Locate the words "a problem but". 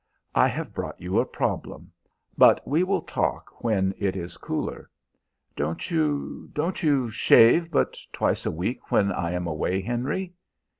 1.19-2.67